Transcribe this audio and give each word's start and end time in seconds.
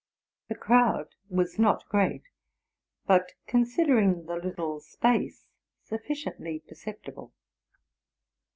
The 0.47 0.55
crowd 0.55 1.09
was 1.29 1.59
not 1.59 1.87
great, 1.87 2.23
but, 3.05 3.33
considering 3.45 4.25
the 4.25 4.35
little 4.37 4.79
space, 4.79 5.45
sufficiently 5.83 6.63
perceptible. 6.67 7.31